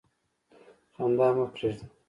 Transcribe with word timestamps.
خندا 0.95 1.27
مه 1.35 1.45
پرېږده. 1.53 1.85